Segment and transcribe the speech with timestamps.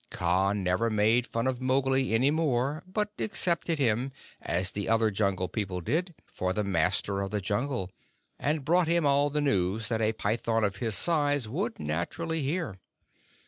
[0.09, 5.47] Kaa never made fun of Mowgli any more, but accepted him, as the other Jungle
[5.47, 7.91] People did, for the Master of the Jungle,
[8.39, 12.79] and brought him all the news that a python of his size would naturally hear.